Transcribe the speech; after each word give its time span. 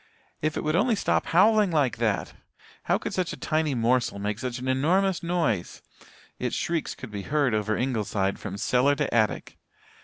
If 0.41 0.57
it 0.57 0.63
would 0.63 0.75
only 0.75 0.95
stop 0.95 1.27
howling 1.27 1.69
like 1.69 1.97
that! 1.97 2.33
How 2.85 2.97
could 2.97 3.13
such 3.13 3.33
a 3.33 3.37
tiny 3.37 3.75
morsel 3.75 4.17
make 4.17 4.39
such 4.39 4.57
an 4.57 4.67
enormous 4.67 5.21
noise. 5.21 5.83
Its 6.39 6.55
shrieks 6.55 6.95
could 6.95 7.11
be 7.11 7.21
heard 7.21 7.53
over 7.53 7.77
Ingleside 7.77 8.39
from 8.39 8.57
cellar 8.57 8.95
to 8.95 9.13
attic. 9.13 9.59